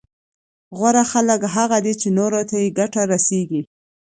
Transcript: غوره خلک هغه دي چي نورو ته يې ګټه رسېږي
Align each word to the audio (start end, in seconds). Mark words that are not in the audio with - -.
غوره 0.77 1.03
خلک 1.11 1.41
هغه 1.55 1.77
دي 1.85 1.93
چي 2.01 2.07
نورو 2.17 2.41
ته 2.49 2.55
يې 2.63 2.69
ګټه 2.79 3.01
رسېږي 3.11 3.61